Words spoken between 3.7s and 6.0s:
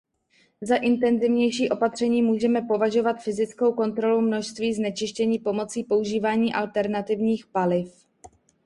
kontrolu množství znečištění pomocí